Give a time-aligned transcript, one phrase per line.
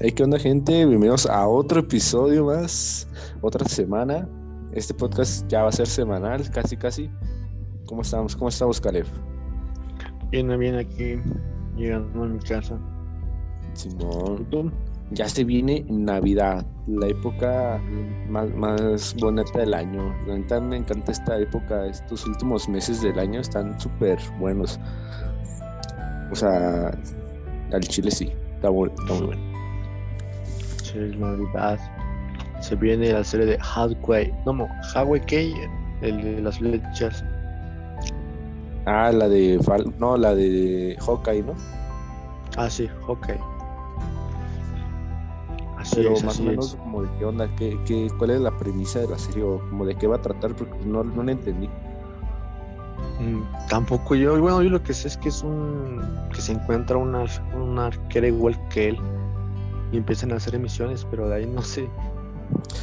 [0.00, 0.86] Hey, ¿qué onda, gente?
[0.86, 3.08] Bienvenidos a otro episodio más,
[3.40, 4.28] otra semana.
[4.72, 7.10] Este podcast ya va a ser semanal, casi, casi.
[7.86, 8.36] ¿Cómo estamos?
[8.36, 9.06] ¿Cómo estamos, Caleb?
[10.30, 11.20] Bien, bien aquí,
[11.76, 12.78] llegando a mi casa.
[13.72, 14.72] Simón,
[15.10, 17.80] ya se viene Navidad, la época
[18.28, 20.14] más, más bonita del año.
[20.26, 24.80] La neta me encanta esta época, estos últimos meses del año están súper buenos.
[26.30, 26.90] O sea,
[27.72, 29.42] al chile sí, está, está muy bueno.
[30.82, 31.78] Sí, es Navidad.
[32.60, 34.34] Se viene la serie de Hadway.
[34.46, 35.54] No, Hadway Key,
[36.00, 37.24] el de las flechas.
[38.86, 41.54] Ah, la de Fal- no, la de Hawkeye, ¿no?
[42.56, 43.28] Ah, sí, ok.
[45.94, 46.74] Pero más o menos es.
[46.76, 49.84] como de qué onda, qué, qué, cuál es la premisa de la serie o como
[49.86, 51.68] de qué va a tratar, porque no, no la entendí.
[53.20, 56.00] Mm, tampoco yo, bueno, yo lo que sé es que es un.
[56.32, 58.98] que se encuentra una, una arquera igual que él.
[59.90, 61.88] Y empiezan a hacer emisiones, pero de ahí no sé.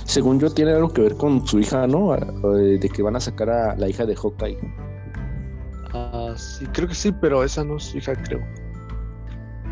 [0.05, 2.13] Según yo tiene algo que ver con su hija, ¿no?
[2.13, 4.57] De de que van a sacar a la hija de Hawkeye.
[5.93, 8.41] Ah, sí, creo que sí, pero esa no es su hija, creo.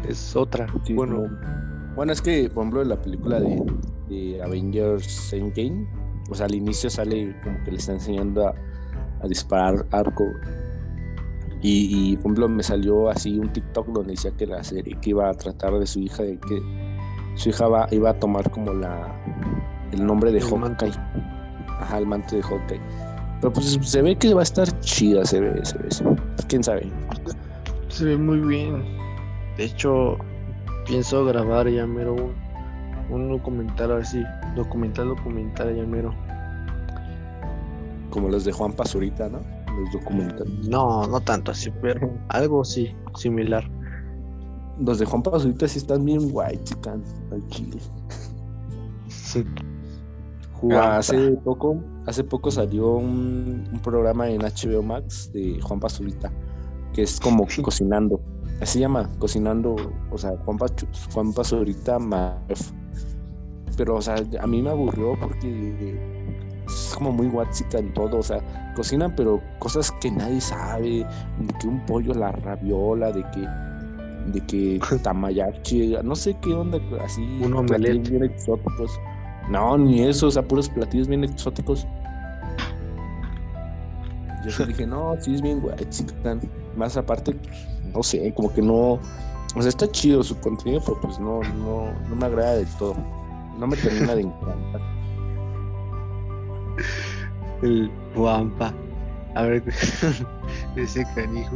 [0.08, 0.68] Es otra.
[0.84, 1.63] Sí, bueno, no.
[1.96, 3.64] Bueno, es que, por ejemplo, en la película de,
[4.10, 5.88] de Avengers Endgame,
[6.30, 8.56] o sea, al inicio sale como que le está enseñando a,
[9.22, 10.26] a disparar arco.
[11.62, 15.12] Y, y, por ejemplo, me salió así un TikTok donde decía que la serie que
[15.12, 16.62] iba a tratar de su hija, de que
[17.36, 19.16] su hija va, iba a tomar como la
[19.92, 20.46] el nombre de El.
[20.46, 20.92] Hawkeye.
[21.80, 22.82] Ajá, el manto de Hawkeye.
[23.40, 25.92] Pero pues se ve que va a estar chida, se ve, se ve.
[25.92, 26.16] se ve.
[26.48, 26.92] ¿Quién sabe?
[27.90, 28.84] Se ve muy bien.
[29.58, 30.18] De hecho,
[30.86, 32.34] pienso grabar ya mero un,
[33.10, 34.24] un documental así.
[34.56, 36.14] Documental, documental ya mero.
[38.10, 39.40] Como los de Juan Pazurita, ¿no?
[39.80, 40.68] Los documentales.
[40.68, 43.70] No, no tanto así, pero algo sí, similar.
[44.80, 47.80] Los de Juan Pazurita sí están bien guay, chican, al chile.
[50.72, 56.32] Ah, hace poco, hace poco salió un, un programa en HBO Max de Juan Pazurita,
[56.94, 58.22] que es como cocinando.
[58.62, 59.76] Así se llama, cocinando,
[60.12, 61.98] o sea, Juan, Pachu- Juan Pazurita.
[63.76, 65.98] Pero, o sea, a mí me aburrió porque
[66.68, 68.40] es como muy guachica en todo, o sea,
[68.76, 71.06] cocinan, pero cosas que nadie sabe,
[71.40, 73.48] de que un pollo la rabiola, de que
[74.32, 78.10] de que tamayachi, no sé qué onda, así Un platillos omelette.
[78.10, 78.92] bien exóticos.
[79.50, 81.86] No, ni eso, o sea, puros platillos bien exóticos.
[84.44, 86.42] Yo sí dije, no, sí es bien guay, chican.
[86.76, 87.36] Más aparte,
[87.94, 89.00] no sé, como que no.
[89.56, 92.96] O sea, está chido su contenido, pero pues no, no, no me agrada del todo.
[93.58, 94.82] No me termina de encantar.
[97.62, 98.74] El Juanpa.
[99.36, 99.64] A ver,
[100.76, 101.56] ese canijo.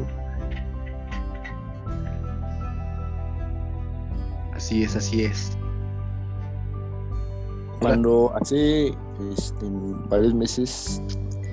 [4.53, 5.57] Así es, así es.
[7.79, 8.87] Cuando hace
[9.31, 9.65] este,
[10.09, 11.01] varios meses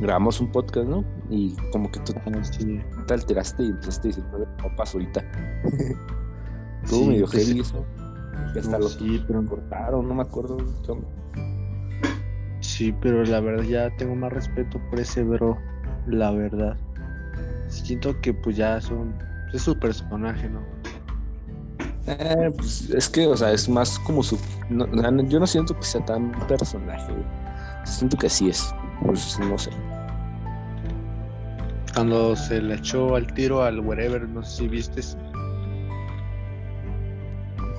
[0.01, 1.05] grabamos un podcast, ¿no?
[1.31, 2.13] Y como que tú
[2.43, 2.81] sí.
[3.07, 4.25] te alteraste y empezaste a decir,
[4.63, 5.21] papas ahorita.
[6.83, 7.85] Estuvo Sí, medio pues, heavy eso.
[8.53, 10.57] Que hasta no, lo sí, pero, cortaron, no me acuerdo.
[12.61, 15.57] sí, pero la verdad ya tengo más respeto por ese bro.
[16.07, 16.77] La verdad.
[17.69, 19.15] Siento que pues ya son.
[19.53, 20.61] Es su personaje, ¿no?
[22.07, 24.39] Eh, pues, es que, o sea, es más como su.
[24.69, 27.13] no, no- yo no siento que sea tan personaje.
[27.85, 28.75] Siento que así es.
[29.03, 29.71] Pues no sé.
[31.95, 35.17] Cuando se le echó al tiro al wherever, no sé si vistes.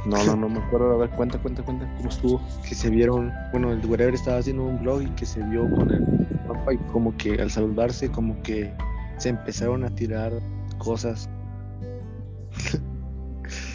[0.06, 0.94] No, no, no me acuerdo.
[0.94, 1.92] A ver, cuenta, cuenta, cuenta.
[1.98, 2.42] ¿Cómo estuvo?
[2.68, 5.92] que se vieron, bueno, el wherever estaba haciendo un blog y que se vio con
[5.92, 8.72] el Juanpa y como que al saludarse como que
[9.18, 10.32] se empezaron a tirar
[10.78, 11.30] cosas.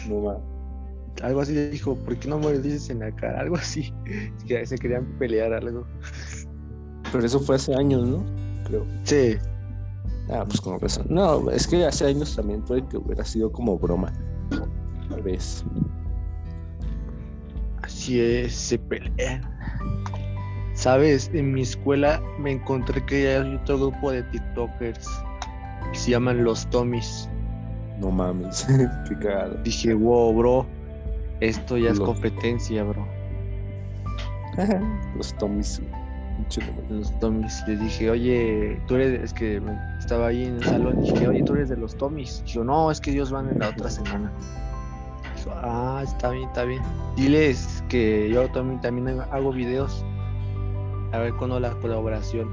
[0.07, 0.41] No va.
[1.21, 3.41] Algo así le dijo, ¿por qué no me lo dices en la cara?
[3.41, 3.93] Algo así.
[4.47, 5.85] Que se querían pelear algo.
[7.11, 8.23] Pero eso fue hace años, ¿no?
[8.65, 8.85] Creo.
[9.03, 9.37] Sí,
[10.31, 11.05] Ah, pues con razón.
[11.09, 14.13] No, es que hace años también puede que hubiera sido como broma.
[15.09, 15.65] Tal vez.
[17.81, 19.41] así es, se pelean.
[20.73, 25.07] Sabes, en mi escuela me encontré que hay otro grupo de TikTokers
[25.91, 27.29] que se llaman los Tommys.
[27.99, 28.65] No mames.
[29.09, 29.55] Qué cagado.
[29.63, 30.65] Dije, wow, bro,
[31.41, 33.05] esto ya es competencia, bro.
[35.17, 35.81] Los Tommys.
[36.89, 37.63] Los Tommys.
[37.67, 39.61] Les dije, oye, tú eres, es que
[39.99, 42.43] estaba ahí en el salón, y dije, oye, tú eres de los Tommys.
[42.45, 44.31] Dijo, no, es que ellos van en la otra semana.
[45.35, 46.81] Dijo, ah, está bien, está bien.
[47.15, 50.05] Diles que yo también, también hago videos.
[51.13, 52.49] A ver cuándo la colaboración.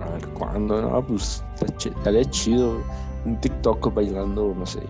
[0.00, 2.80] A ver cuándo, no, pues estaría chido.
[3.24, 4.80] un TikTok bailando, no sé.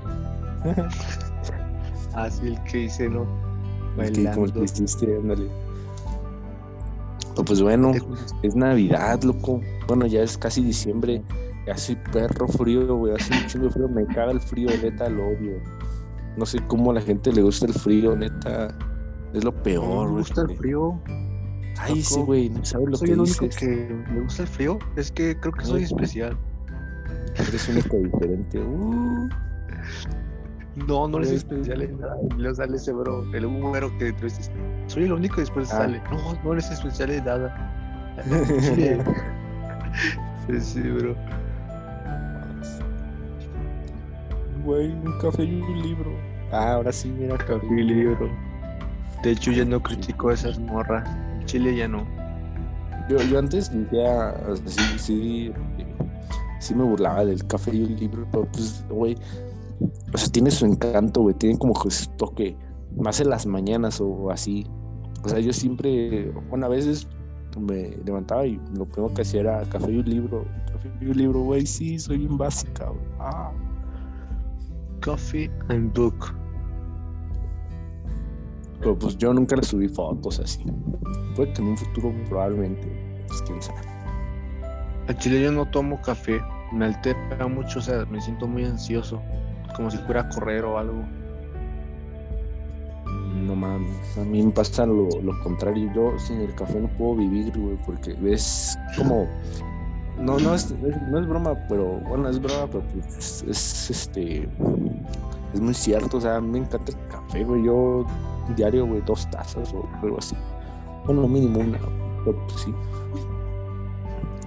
[2.15, 3.27] Así el que dice, ¿no?
[3.99, 4.65] El que, como el que Bailando.
[4.65, 5.66] hiciste, ándale.
[7.37, 7.93] Oh, Pues bueno,
[8.43, 9.61] es Navidad, loco.
[9.87, 11.23] Bueno, ya es casi diciembre.
[11.77, 13.15] Soy perro frío, güey.
[13.15, 13.89] Hace un chingo frío.
[13.89, 15.61] Me caga el frío, neta, lo odio.
[16.37, 18.69] No sé cómo a la gente le gusta el frío, neta.
[19.35, 20.23] Es lo No peor, me güey.
[20.23, 21.01] gusta el frío.
[21.79, 22.27] Ay, sí, loco.
[22.27, 22.49] güey.
[22.51, 23.57] No sabes lo soy que el único dices.
[23.61, 24.79] que me gusta el frío.
[24.97, 25.97] Es que creo que soy Ujú.
[25.97, 26.37] especial.
[27.37, 28.59] Eres único diferente.
[28.61, 29.29] Uh,
[30.77, 31.37] No, no eres Güey.
[31.39, 32.17] especial en nada.
[32.31, 34.51] Y luego sale ese bro, el número que dices,
[34.87, 35.79] soy el único y después Ah.
[35.79, 37.73] sale, no, no eres especial en nada.
[38.61, 38.91] Sí,
[40.49, 41.15] sí, sí, bro.
[44.65, 46.11] Güey, un café y un libro.
[46.53, 48.29] Ah, ahora sí, mira, café Mi libro.
[49.23, 51.09] De hecho, ya no critico a esas morras.
[51.41, 52.07] En Chile ya no.
[53.09, 54.35] Yo, yo antes o sea,
[54.67, 55.53] sí, sí,
[56.59, 59.17] sí me burlaba del café y un libro, pero pues, güey,
[60.13, 62.57] o sea, tiene su encanto, güey, tiene como que su toque,
[62.97, 64.67] más en las mañanas o así.
[65.25, 67.09] O sea, yo siempre, bueno, a veces
[67.61, 71.17] me levantaba y lo primero que hacía era café y un libro, café y un
[71.17, 73.05] libro, güey, sí, soy bien básica, güey.
[73.19, 73.53] Ah,
[75.03, 76.35] Coffee and book.
[78.81, 80.65] pero pues yo nunca le subí fotos así.
[81.35, 83.81] Puede que en un futuro probablemente, pues quién sabe.
[85.09, 86.41] En Chile yo no tomo café.
[86.73, 89.23] Me altera mucho, o sea, me siento muy ansioso.
[89.77, 91.05] Como si fuera a correr o algo.
[93.47, 95.93] No mames, a mí me pasa lo, lo contrario.
[95.95, 99.29] Yo sin el café no puedo vivir, güey, porque es como.
[100.19, 100.75] No, no es,
[101.11, 104.49] no es broma, pero bueno, es broma, pero pues es, es, este.
[105.53, 107.65] Es muy cierto, o sea, me encanta el café, güey.
[107.65, 108.07] Yo
[108.57, 110.35] diario, güey, dos tazas o algo así.
[111.05, 111.79] Bueno, mínimo una,
[112.25, 112.75] pero pues sí.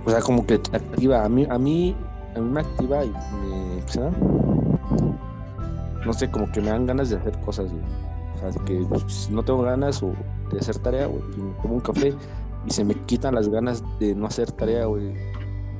[0.06, 1.24] O sea, como que te activa.
[1.24, 1.96] A mí, a mí,
[2.36, 4.69] a mí me activa y me.
[6.06, 7.84] No sé, como que me dan ganas de hacer cosas, güey.
[8.36, 10.14] O sea, que pues, si no tengo ganas o
[10.52, 12.14] de hacer tarea, güey, me tomo un café
[12.66, 15.14] y se me quitan las ganas de no hacer tarea, güey.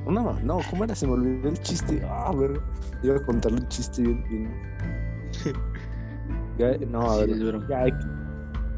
[0.06, 0.94] No, no, ¿cómo era?
[0.94, 2.02] Se me olvidó el chiste.
[2.08, 2.60] Ah, ver,
[3.02, 4.24] iba a contarle un chiste bien.
[4.28, 4.50] bien.
[6.58, 7.86] Ya, no, a ver, ya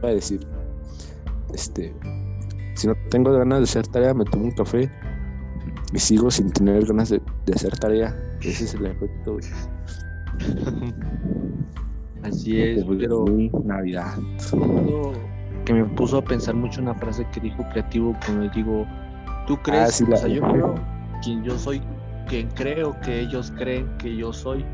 [0.01, 0.47] voy a decir.
[1.53, 1.93] Este,
[2.77, 4.89] si no tengo ganas de hacer tarea, me tomo un café
[5.93, 8.17] y sigo sin tener ganas de, de hacer tarea.
[8.41, 9.33] Ese es el efecto.
[9.33, 9.45] güey.
[12.23, 13.25] Así es, pero
[13.65, 14.15] Navidad.
[15.65, 18.87] que me puso a pensar mucho una frase que dijo creativo cuando digo,
[19.47, 20.75] tú crees, Ah, sí, o sea, yo creo
[21.23, 21.81] quien yo soy,
[22.29, 24.65] quien creo que ellos creen que yo soy,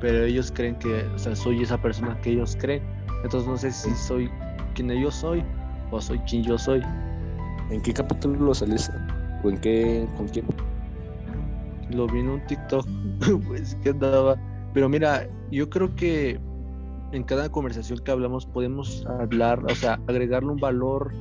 [0.00, 2.82] pero ellos creen que, o sea, soy esa persona que ellos creen.
[3.22, 4.30] Entonces no sé si soy
[4.74, 5.42] quien yo soy
[5.90, 6.82] o soy quien yo soy.
[7.70, 8.92] ¿En qué capítulo lo saliste?
[9.42, 10.06] ¿O en qué?
[10.16, 10.44] ¿Con quién?
[11.90, 12.86] Lo vi en un TikTok,
[13.48, 14.36] pues que andaba.
[14.74, 16.38] Pero mira, yo creo que
[17.14, 21.12] en cada conversación que hablamos podemos hablar, o sea, agregarle un valor.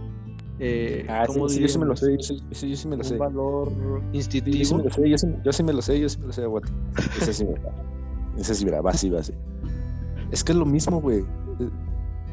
[0.59, 2.87] Eh, Ah, sí, ¿cómo sí, yo sí me lo sé, yo sí, ese yo sí
[2.87, 3.13] me lo sé.
[3.13, 4.77] Un valor Sí, yo sí instintivo.
[4.77, 6.43] me lo sé, yo sí, yo me lo sé, yo sí me lo sé.
[7.21, 7.45] Ese sí.
[8.37, 9.33] Ese sí, mira, va así, va así.
[10.31, 11.23] Es que es lo mismo, güey.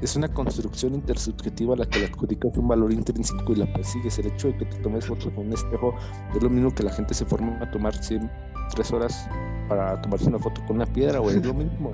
[0.00, 4.18] Es una construcción intersubjetiva a la que le adjudicas un valor intrínseco y la persigues.
[4.18, 5.94] El hecho de que te tomes fotos con un espejo
[6.34, 9.28] es lo mismo que la gente se forma a tomar tres horas
[9.68, 11.36] para tomarse una foto con una piedra, güey.
[11.36, 11.92] Es lo mismo.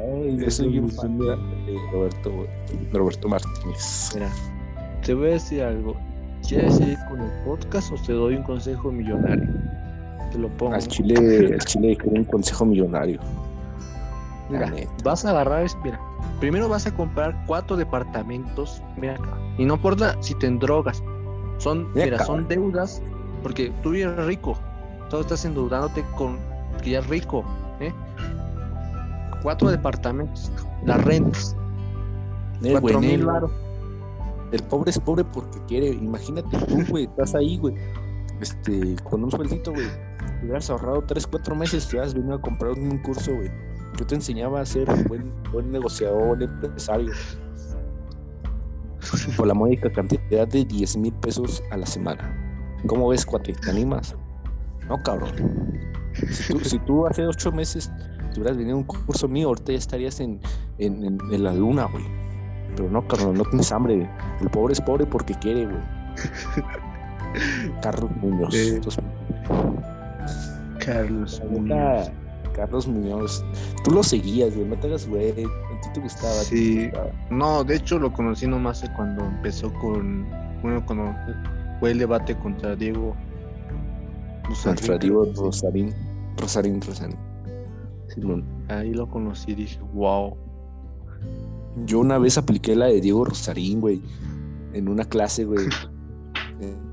[0.00, 1.36] Ay, yo Es soy lo de
[1.92, 2.46] Roberto,
[2.92, 4.10] Roberto Martínez.
[4.14, 4.30] Mira,
[5.04, 5.96] te voy a decir algo.
[6.46, 9.48] ¿Quieres seguir con el podcast o te doy un consejo millonario?
[10.32, 10.74] Te lo pongo.
[10.74, 13.20] Al Chile, al Chile quiero un consejo millonario.
[14.48, 14.72] Mira,
[15.04, 16.00] vas a agarrar, mira,
[16.40, 21.02] primero vas a comprar cuatro departamentos, mira acá, y no importa si te drogas,
[21.58, 23.00] son, Mira mira, son deudas,
[23.44, 24.58] porque tú eres rico,
[25.08, 26.36] todo estás endeudándote con
[26.82, 27.44] que ya es rico,
[27.78, 27.92] ¿eh?
[29.42, 30.52] Cuatro departamentos,
[30.84, 31.56] las rentas,
[32.62, 33.50] Eh, cuatro güey, mil baros.
[34.52, 35.88] El pobre es pobre porque quiere.
[35.88, 37.74] Imagínate tú, güey, estás ahí, güey.
[38.40, 39.86] Este, con un sueldito, güey.
[40.40, 43.50] Te hubieras ahorrado tres, cuatro meses, te hubieras venido a comprar un curso, güey.
[43.98, 47.12] Yo te enseñaba a ser un buen, buen negociador, empresario.
[49.36, 52.36] Por la módica cantidad de 10 mil pesos a la semana.
[52.86, 53.52] ¿Cómo ves, cuate?
[53.52, 54.14] ¿Te animas?
[54.88, 55.32] No, cabrón.
[56.30, 57.90] Si tú, si tú hace ocho meses
[58.30, 60.40] te hubieras venido a un curso mío, ahorita ya estarías en,
[60.78, 62.04] en, en- en la luna, güey.
[62.76, 64.08] Pero no, cabrón, no tienes hambre.
[64.40, 65.78] El pobre es pobre porque quiere, güey.
[67.82, 68.54] Carlos Muñoz.
[68.54, 69.02] Eh, Entonces,
[70.84, 72.12] Carlos neta,
[72.54, 73.44] Carlos Muñoz.
[73.84, 74.66] Tú lo seguías, güey.
[74.68, 75.30] No te hagas, güey.
[75.30, 76.32] A ti te gustaba.
[76.40, 76.84] te Sí.
[76.86, 77.10] gustaba.
[77.30, 80.26] No, de hecho lo conocí nomás cuando empezó con,
[80.62, 81.14] bueno, cuando
[81.80, 83.14] fue el debate contra Diego.
[84.64, 85.26] Contra Diego.
[85.36, 85.94] Rosarín.
[86.36, 87.16] Rosarín, Rosarín.
[88.14, 88.44] Simón.
[88.68, 90.36] Ahí lo conocí y dije, wow.
[91.86, 94.02] Yo una vez apliqué la de Diego Rosarín, güey,
[94.72, 95.66] en una clase, güey.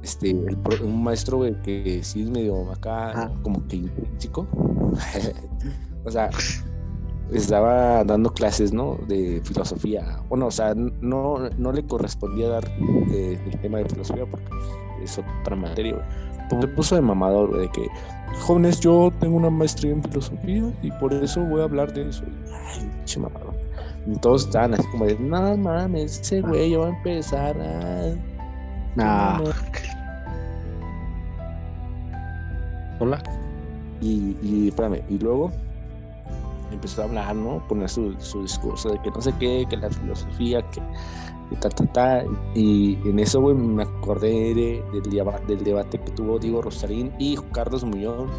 [0.01, 3.31] Este, el un maestro, güey, que sí es medio acá, Ajá.
[3.41, 4.47] como que intrínseco.
[6.05, 6.29] o sea,
[7.33, 8.97] estaba dando clases, ¿no?
[9.07, 10.21] De filosofía.
[10.29, 12.65] Bueno, o sea, no, no le correspondía dar
[13.11, 14.47] eh, el tema de filosofía porque
[15.03, 16.05] es otra materia, güey.
[16.49, 17.87] Se puso de mamador, güey, de que,
[18.39, 22.23] jóvenes, yo tengo una maestría en filosofía y por eso voy a hablar de eso.
[22.53, 23.53] Ay, pinche mamador.
[24.05, 28.15] Y todos estaban así como de, no mames, ese güey ya va a empezar a...
[28.95, 29.41] Nah.
[32.99, 33.21] Hola.
[34.01, 35.51] Y, y espérame, y luego
[36.71, 37.65] empezó a hablar, ¿no?
[37.67, 40.81] Poner su, su discurso de que no sé qué, que la filosofía, que,
[41.49, 41.55] que
[41.93, 42.23] ta.
[42.55, 47.11] Y en eso, güey, me acordé de- del, deba- del debate que tuvo Diego Rosarín
[47.19, 48.29] y Carlos Muñoz.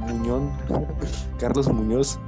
[0.00, 0.50] Muñón,
[1.38, 2.18] Carlos Muñoz.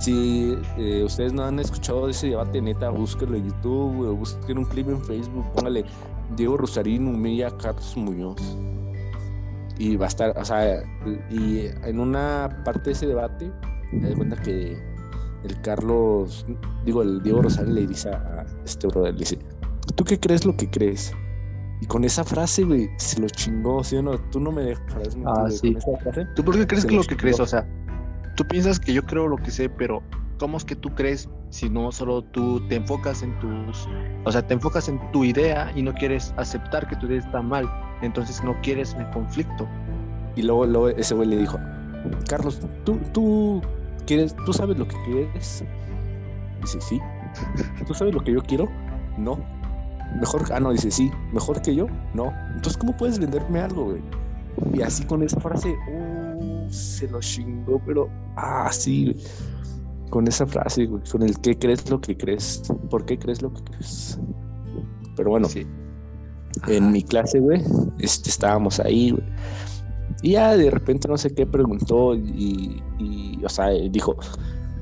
[0.00, 4.64] Si eh, ustedes no han escuchado ese debate, neta, búsquenlo en YouTube, o busquen un
[4.64, 5.84] clip en Facebook, póngale
[6.36, 8.36] Diego Rosarín humilla a Carlos Muñoz
[9.76, 10.82] y va a estar, o sea,
[11.30, 13.50] y en una parte de ese debate,
[13.92, 14.76] me da cuenta que
[15.44, 16.46] el Carlos,
[16.84, 19.38] digo, el Diego Rosales le dice a este brother, le dice,
[19.94, 21.12] ¿tú qué crees lo que crees?
[21.80, 24.18] Y con esa frase, güey, se lo chingó, ¿sí o no?
[24.30, 25.74] Tú no me dejarás mentir, Ah, sí.
[25.74, 26.26] con esa frase.
[26.34, 27.38] ¿Tú por qué crees que lo que crees?
[27.38, 27.66] O sea,
[28.36, 30.02] tú piensas que yo creo lo que sé, pero
[30.40, 33.88] ¿cómo es que tú crees si no solo tú te enfocas en tus,
[34.24, 37.42] o sea, te enfocas en tu idea y no quieres aceptar que tu idea está
[37.42, 37.70] mal?
[38.02, 39.68] Entonces no quieres el conflicto.
[40.34, 41.58] Y luego, luego ese güey le dijo,
[42.28, 43.62] Carlos, ¿tú, tú,
[44.08, 45.62] quieres, ¿tú sabes lo que quieres?
[46.62, 47.00] Dice, sí.
[47.86, 48.66] ¿Tú sabes lo que yo quiero?
[49.18, 49.38] No.
[50.18, 51.10] Mejor, ah, no, dice, sí.
[51.32, 51.86] ¿Mejor que yo?
[52.14, 52.32] No.
[52.54, 54.00] Entonces, ¿cómo puedes venderme algo, güey?
[54.74, 59.24] Y así con esa frase, uh, se lo chingó, pero, ah, sí, güey.
[60.10, 62.62] Con esa frase, güey, con el ¿qué crees lo que crees?
[62.88, 64.18] ¿Por qué crees lo que crees?
[65.16, 65.66] Pero bueno, Sí.
[66.66, 67.62] en mi clase, güey,
[67.98, 69.22] este, estábamos ahí, güey.
[70.22, 72.82] Y ya de repente no sé qué preguntó y,
[73.44, 74.16] o sea, dijo,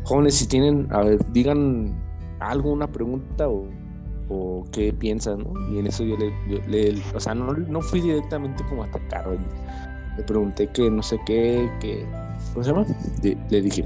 [0.04, 1.94] jóvenes, si tienen, a ver, digan
[2.40, 3.66] algo, una pregunta o,
[4.28, 5.52] o qué piensan, ¿no?
[5.70, 9.26] Y en eso yo le, o sea, no, no fui directamente como a atacar.
[10.16, 12.06] Le pregunté que no sé qué, que,
[12.52, 12.86] ¿cómo se llama?
[13.50, 13.84] Le, dije,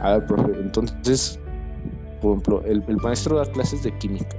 [0.00, 1.40] a ver, profe, entonces,
[2.20, 4.36] por ejemplo, el, el maestro da clases de química,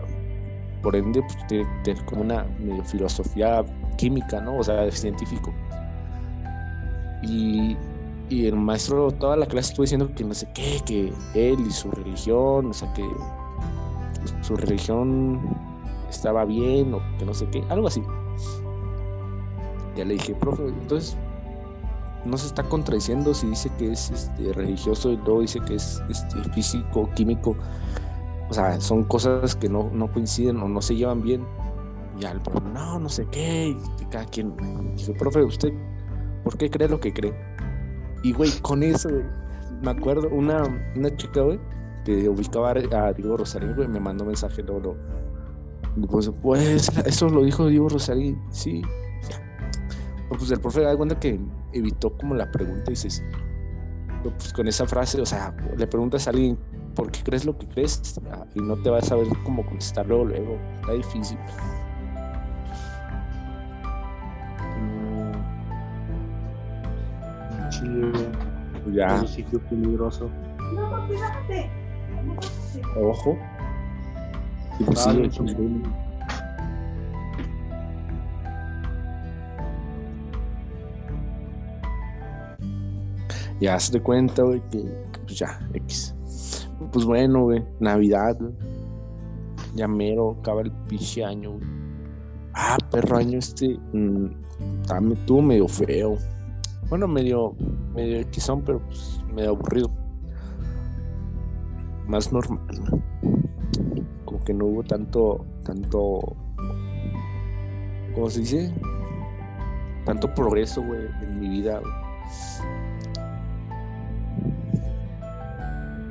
[0.82, 2.46] por ende, pues tiene tener como una
[2.86, 3.66] filosofía
[3.98, 4.58] química, ¿no?
[4.58, 5.54] O sea, científico.
[7.24, 7.78] Y,
[8.30, 11.90] el maestro toda la clase estuvo diciendo que no sé qué, que él y su
[11.90, 13.04] religión, o sea, que
[14.42, 15.40] su religión
[16.08, 18.04] estaba bien o que no sé qué, algo así.
[19.96, 21.18] Ya le dije, profe, entonces
[22.26, 26.02] no se está contradiciendo si dice que es este, religioso y luego dice que es
[26.10, 27.56] este, físico, químico.
[28.50, 31.46] O sea, son cosas que no, no coinciden o no se llevan bien.
[32.20, 34.54] Y al profe, no, no sé qué, y cada quien.
[34.96, 35.74] Dije, profe, ¿usted
[36.44, 37.34] por qué cree lo que cree?
[38.24, 39.10] Y güey, con eso,
[39.82, 40.64] me acuerdo, una,
[40.96, 41.60] una chica, güey,
[42.06, 44.96] que ubicaba a Diego Rosarín, güey, me mandó mensaje luego.
[46.10, 48.82] Pues, pues, eso lo dijo Diego Rosarín, sí.
[50.30, 51.40] Pues el profe da cuenta que
[51.74, 53.24] evitó como la pregunta y dice, sí.
[54.24, 56.58] Pero, pues con esa frase, o sea, le preguntas a alguien,
[56.94, 58.20] ¿por qué crees lo que crees?
[58.32, 60.58] Ah, Y no te vas a saber cómo contestar luego, luego.
[60.82, 61.38] Está difícil.
[68.84, 70.30] Pues ya, un sitio peligroso.
[72.96, 73.38] ojo.
[74.80, 75.56] Y pues Ah, sí, pues,
[83.60, 86.16] Ya se te cuenta, güey, que, que, pues ya, X.
[86.94, 88.54] Pues bueno, güey, Navidad, güey.
[89.76, 91.64] Ya mero, acaba el pinche año, güey.
[92.54, 93.78] Ah, perro año este.
[93.94, 94.28] mm,
[94.90, 96.18] ah, me tuvo medio feo.
[96.90, 97.56] Bueno, medio,
[97.94, 99.92] medio Xón, pero pues medio aburrido.
[102.08, 102.60] Más normal.
[104.26, 106.36] Como que no hubo tanto, tanto.
[108.16, 108.74] ¿Cómo se dice?
[110.06, 111.80] Tanto progreso, güey, en mi vida.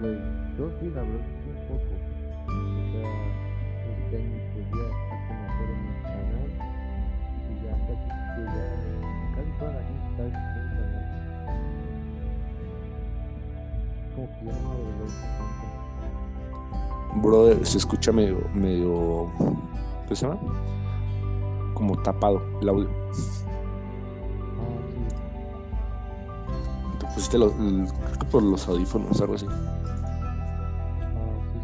[0.00, 0.16] Güey,
[0.56, 1.38] yo sí, la verdad,
[17.16, 19.28] Brother, se escucha medio, medio.
[20.08, 20.38] ¿Qué se llama?
[21.75, 22.88] Como tapado el audio.
[26.99, 29.47] Tu pusiste los, creo que por los audífonos, algo así.
[29.49, 29.56] Ah,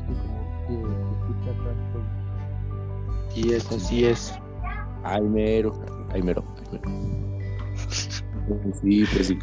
[0.07, 2.03] sí, es que como que se escucha atrás todo.
[3.37, 4.35] Y es, así es.
[5.03, 5.73] Ay, mero,
[6.13, 6.91] ay, mero, ay, mero.
[8.81, 9.39] Sí, pues sí.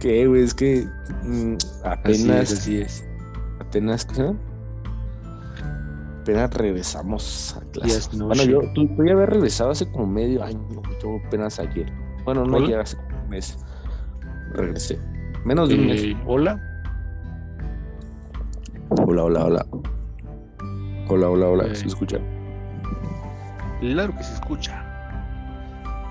[0.00, 0.42] ¿Qué, güey?
[0.42, 0.88] Es que
[1.22, 3.04] mm, Así apenas, es, así es.
[3.60, 4.38] apenas, ¿qué se llama?
[6.22, 8.08] Apenas regresamos a clases.
[8.12, 10.66] es Bueno, yo, tú, tú ya regresado hace como medio año,
[11.02, 11.92] yo apenas ayer.
[12.24, 12.66] Bueno, no ¿Hola?
[12.66, 13.58] ayer, hace como un mes.
[14.54, 14.98] Regresé.
[15.44, 16.02] Menos de un mes.
[16.02, 16.58] Eh, Hola.
[19.06, 19.66] Hola, hola, hola.
[21.08, 21.64] Hola, hola, hola.
[21.66, 21.74] Eh.
[21.74, 22.18] ¿Se escucha?
[23.80, 24.84] Claro que se escucha.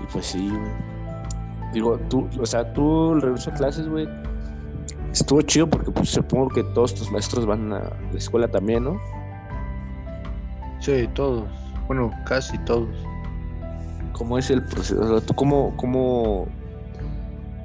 [0.02, 0.99] Y pues sí, güey.
[1.72, 4.08] Digo, tú, o sea, tú el regreso a clases, güey,
[5.12, 9.00] estuvo chido porque pues supongo que todos tus maestros van a la escuela también, ¿no?
[10.80, 11.48] Sí, todos.
[11.86, 12.88] Bueno, casi todos.
[14.12, 15.00] ¿Cómo es el proceso?
[15.00, 16.46] O sea, ¿tú cómo, cómo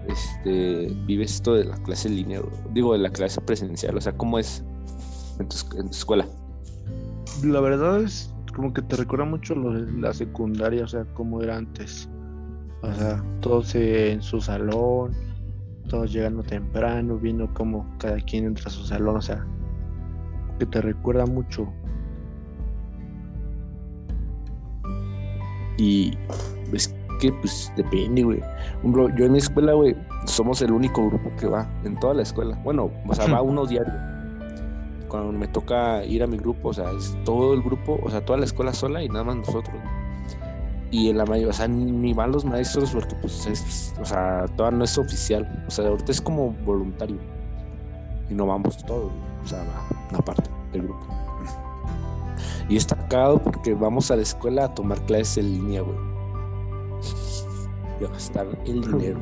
[0.08, 2.42] este, vives esto de la clase en línea?
[2.74, 4.64] Digo, de la clase presencial, o sea, ¿cómo es
[5.40, 6.26] en tu, en tu escuela?
[7.44, 11.42] La verdad es como que te recuerda mucho lo de la secundaria, o sea, cómo
[11.42, 12.10] era antes.
[12.89, 15.13] O sea, todos en su salón,
[15.89, 19.46] todos llegando temprano, viendo cómo cada quien entra a su salón, o sea,
[20.60, 21.68] que te recuerda mucho.
[25.77, 26.18] Y
[26.74, 28.42] es que, pues, depende, güey.
[28.84, 32.22] Bro, Yo en mi escuela, güey, somos el único grupo que va en toda la
[32.22, 32.60] escuela.
[32.63, 33.94] Bueno, o sea, va uno diario.
[35.08, 38.24] Cuando me toca ir a mi grupo, o sea, es todo el grupo, o sea,
[38.24, 39.75] toda la escuela sola y nada más nosotros.
[40.96, 44.46] Y en la mayoría, o sea, ni, van los maestros porque, pues, es, o sea,
[44.56, 45.66] todavía no es oficial.
[45.68, 47.18] O sea, ahorita es como voluntario.
[48.30, 49.12] Y no vamos todos,
[49.44, 49.62] o sea,
[50.10, 51.06] una parte del grupo.
[52.70, 55.98] Y está cagado porque vamos a la escuela a tomar clases en línea, güey.
[58.00, 59.20] Y a gastar el dinero.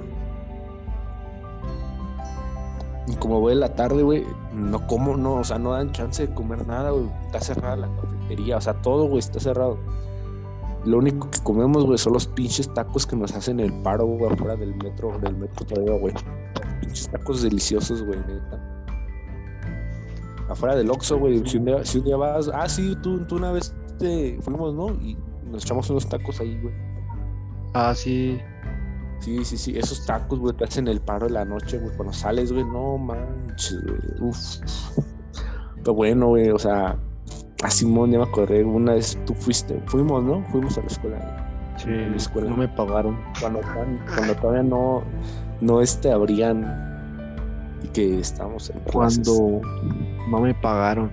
[3.08, 6.28] Y como voy en la tarde, güey, no como, no, o sea, no dan chance
[6.28, 7.10] de comer nada, güey.
[7.26, 9.80] Está cerrada la cafetería, o sea, todo, güey, está cerrado.
[10.86, 14.32] Lo único que comemos, güey, son los pinches tacos que nos hacen el paro, güey,
[14.32, 16.14] afuera del metro, del metro todavía, güey.
[16.82, 18.86] Pinches tacos deliciosos, güey, neta.
[20.50, 21.42] Afuera del Oxxo, güey.
[21.48, 22.50] Si un día, si un día vas.
[22.54, 24.90] Ah, sí, tú, tú una vez te fuimos, ¿no?
[25.02, 25.18] Y
[25.50, 26.74] nos echamos unos tacos ahí, güey.
[27.74, 28.40] Ah, sí,
[29.24, 29.78] Sí, sí, sí.
[29.78, 31.96] Esos tacos, güey, te hacen el paro de la noche, güey.
[31.96, 33.98] Cuando sales, güey, no manches, güey.
[34.20, 34.38] Uf.
[35.78, 36.98] Pero bueno, güey, o sea.
[37.64, 38.64] A Simón ya me acordé.
[38.64, 39.82] Una vez tú fuiste.
[39.88, 40.44] Fuimos, ¿no?
[40.52, 41.48] Fuimos a la escuela.
[41.78, 42.50] sí, En la escuela.
[42.50, 43.18] no me pagaron.
[43.40, 43.62] Cuando,
[44.16, 45.02] cuando todavía no.
[45.62, 46.66] No este abrían.
[47.84, 49.28] Y que estábamos en clases.
[49.28, 49.62] Cuando
[50.30, 51.10] no me pagaron.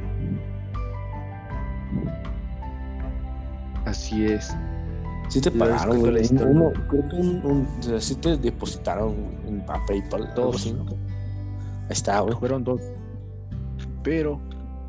[3.84, 4.54] Así es.
[5.28, 6.26] Sí te pagaron, güey.
[6.32, 9.14] Uno, creo que un, un- o sea, sí te depositaron
[9.46, 10.32] en a PayPal.
[10.34, 10.66] Dos.
[10.66, 10.74] Ahí
[11.90, 12.34] está, güey.
[12.36, 12.80] Fueron dos.
[14.02, 14.40] Pero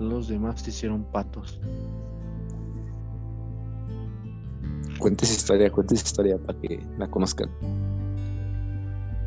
[0.02, 1.60] los demás te hicieron patos.
[5.00, 7.50] Cuentes historia, cuentes historia para que la conozcan.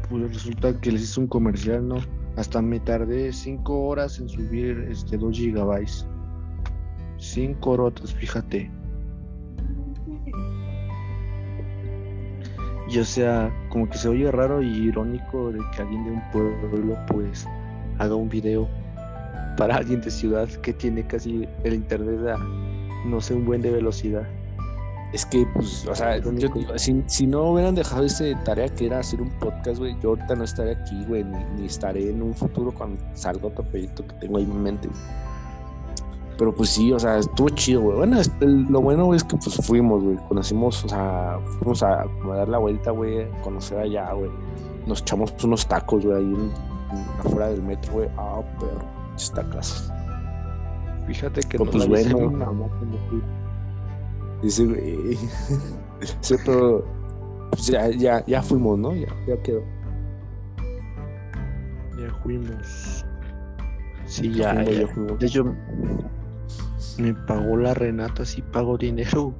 [0.08, 1.96] Pues resulta que les hice un comercial, ¿no?
[2.36, 6.06] Hasta me tardé cinco horas en subir este 2 gigabytes.
[7.16, 8.70] Cinco horotas, fíjate.
[12.88, 16.30] Y o sea, como que se oye raro y irónico de que alguien de un
[16.30, 17.46] pueblo pues
[17.98, 18.68] haga un video
[19.56, 22.38] para alguien de ciudad que tiene casi el internet a
[23.06, 24.22] no sé un buen de velocidad.
[25.12, 26.32] Es que, pues, o sea, yo
[26.76, 30.34] si, si no hubieran dejado esa tarea que era hacer un podcast, güey, yo ahorita
[30.34, 34.14] no estaré aquí, güey, ni, ni estaré en un futuro cuando salga otro proyecto que
[34.16, 34.88] tengo ahí en mente.
[36.36, 37.96] Pero pues sí, o sea, estuvo chido, güey.
[37.98, 40.16] Bueno, lo bueno es que pues fuimos, güey.
[40.28, 44.30] Conocimos, o sea, fuimos a, a dar la vuelta, güey, conocer allá, güey.
[44.88, 46.50] Nos echamos unos tacos, güey, ahí en-
[46.98, 48.08] en- afuera del metro, güey.
[48.16, 49.03] Ah, perro, está
[49.50, 49.94] casa.
[51.06, 52.32] Fíjate que no pues, bueno.
[53.08, 53.22] fui.
[54.42, 55.18] Dice, güey.
[56.20, 56.84] Sí, pero
[57.50, 58.94] pues ya, ya, ya fuimos, ¿no?
[58.94, 59.62] Ya, ya quedó.
[61.98, 63.04] Ya fuimos.
[64.06, 64.80] Sí, Ya ya, fuimos, ya.
[64.80, 65.18] ya fuimos.
[65.18, 65.54] De hecho,
[66.98, 69.34] me pagó la Renata, sí pago dinero.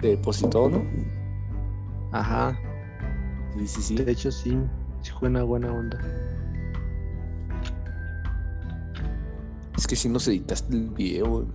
[0.00, 0.82] Te depositó, ¿no?
[2.12, 2.58] Ajá.
[3.58, 3.94] Sí, sí, sí.
[3.96, 4.58] De hecho, sí.
[5.02, 5.98] Sí fue una buena onda.
[9.80, 11.46] Es que si nos editaste el video.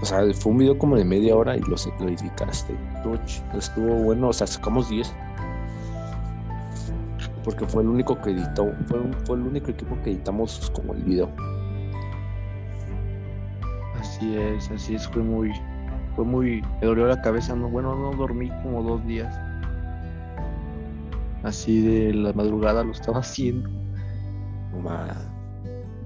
[0.00, 2.76] O sea, fue un video como de media hora y lo, editaste.
[2.94, 3.18] Estuvo,
[3.58, 5.12] estuvo bueno, o sea, sacamos 10.
[7.42, 11.02] Porque fue el único que editó, fue, fue el único equipo que editamos como el
[11.02, 11.28] video.
[13.98, 15.08] Así es, así es.
[15.08, 15.50] Fue muy.
[16.14, 16.62] Fue muy.
[16.80, 17.68] Me dolió la cabeza, no.
[17.68, 19.36] Bueno, no dormí como dos días.
[21.42, 23.68] Así de la madrugada lo estaba haciendo.
[24.80, 25.27] ma.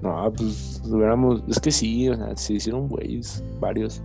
[0.03, 1.43] No, pues hubiéramos.
[1.47, 4.03] Es que sí, o sea, se hicieron güeyes, varios.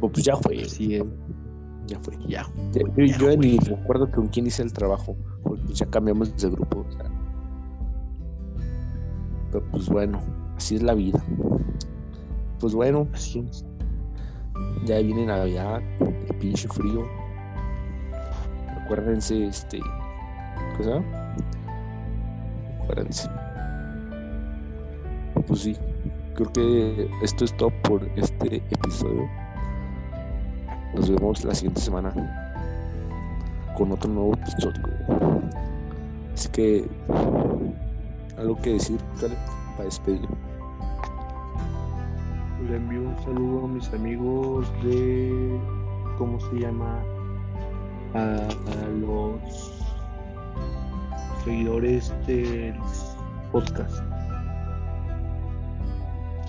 [0.00, 0.64] O pues ya fue.
[0.64, 1.04] Sí, eh,
[1.86, 2.14] Ya fue.
[2.28, 2.46] ya.
[2.72, 3.74] Yo, Ya yo ni fue.
[3.76, 6.86] recuerdo con quién hice el trabajo, porque pues ya cambiamos de grupo.
[6.88, 7.10] o sea.
[9.50, 10.20] Pero pues bueno,
[10.56, 11.22] así es la vida.
[12.60, 13.64] Pues bueno, Así es.
[14.84, 17.04] ya viene Navidad, el pinche frío.
[18.82, 19.80] Acuérdense, este.
[20.76, 20.82] ¿Qué
[22.86, 23.28] Acuérdense.
[25.48, 25.76] Pues sí,
[26.34, 29.28] creo que esto es todo por este episodio.
[30.94, 32.12] Nos vemos la siguiente semana
[33.76, 34.82] con otro nuevo episodio.
[36.32, 36.88] Así que,
[38.38, 40.28] algo que decir, para despedir.
[42.68, 45.58] Le envío un saludo a mis amigos de.
[46.18, 47.02] ¿Cómo se llama?
[48.14, 48.48] A
[49.00, 49.85] los
[51.46, 52.74] seguidores del
[53.52, 54.02] podcast.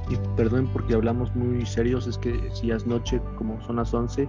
[0.09, 3.93] Y perdonen porque hablamos muy serios, es que si ya es noche, como son las
[3.93, 4.27] 11,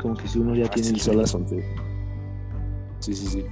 [0.00, 0.88] como que si uno ya tiene.
[0.88, 1.62] Así el son las 11.
[3.00, 3.44] Sí, sí, sí.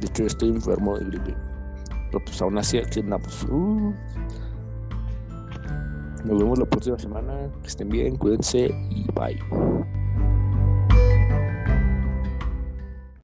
[0.00, 1.34] De hecho, estoy enfermo de gripe.
[2.10, 3.44] Pero pues aún así, aquí andamos.
[3.44, 3.94] Uh.
[6.24, 7.32] Nos vemos la próxima semana.
[7.62, 9.38] Que estén bien, cuídense y bye.